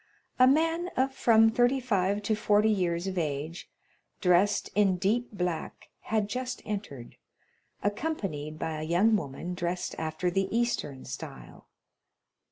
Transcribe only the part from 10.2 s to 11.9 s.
the Eastern style.